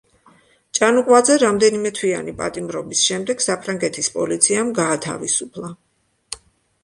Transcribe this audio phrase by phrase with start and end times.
[0.77, 5.71] ჭანუყვაძე რამდენიმე თვიანი პატიმრობის შემდეგ საფრანგეთის პოლიციამ გაათავისუფლა.